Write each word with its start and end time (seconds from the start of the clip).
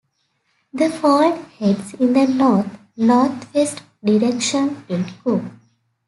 The 0.73 0.89
fault 0.89 1.39
heads 1.59 1.93
in 1.93 2.13
the 2.13 2.25
north 2.25 2.75
north 2.97 3.53
west 3.53 3.83
direction 4.03 4.83
in 4.89 5.05
Cook. 5.23 5.43